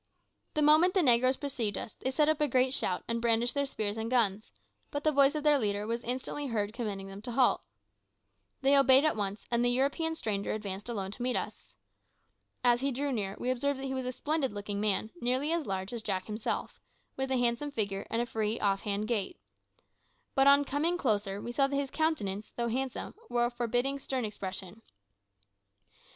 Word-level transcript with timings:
The 0.55 0.63
moment 0.63 0.95
the 0.95 1.03
negroes 1.03 1.37
perceived 1.37 1.77
us, 1.77 1.93
they 1.93 2.09
set 2.09 2.27
up 2.27 2.41
a 2.41 2.47
great 2.47 2.73
shout 2.73 3.03
and 3.07 3.21
brandished 3.21 3.53
their 3.53 3.67
spears 3.67 3.97
and 3.97 4.09
guns, 4.09 4.51
but 4.89 5.03
the 5.03 5.11
voice 5.11 5.35
of 5.35 5.43
their 5.43 5.59
leader 5.59 5.85
was 5.85 6.01
instantly 6.01 6.47
heard 6.47 6.73
commanding 6.73 7.05
them 7.05 7.21
to 7.21 7.31
halt. 7.31 7.61
They 8.61 8.75
obeyed 8.75 9.05
at 9.05 9.15
once, 9.15 9.45
and 9.51 9.63
the 9.63 9.69
European 9.69 10.15
stranger 10.15 10.53
advanced 10.53 10.89
alone 10.89 11.11
to 11.11 11.21
meet 11.21 11.37
us. 11.37 11.75
As 12.63 12.81
he 12.81 12.91
drew 12.91 13.11
near 13.11 13.35
we 13.37 13.51
observed 13.51 13.79
that 13.79 13.85
he 13.85 13.93
was 13.93 14.07
a 14.07 14.11
splendid 14.11 14.51
looking 14.53 14.81
man, 14.81 15.11
nearly 15.21 15.51
as 15.51 15.67
large 15.67 15.93
as 15.93 16.01
Jack 16.01 16.25
himself, 16.25 16.79
with 17.15 17.29
a 17.29 17.37
handsome 17.37 17.69
figure 17.69 18.07
and 18.09 18.23
a 18.23 18.25
free, 18.25 18.59
off 18.59 18.81
hand 18.81 19.07
gait. 19.07 19.37
But 20.33 20.47
on 20.47 20.65
coming 20.65 20.97
closer 20.97 21.39
we 21.39 21.51
saw 21.51 21.67
that 21.67 21.75
his 21.75 21.91
countenance, 21.91 22.53
though 22.57 22.69
handsome, 22.69 23.13
wore 23.29 23.45
a 23.45 23.51
forbidding, 23.51 23.99
stern 23.99 24.25
expression. 24.25 24.81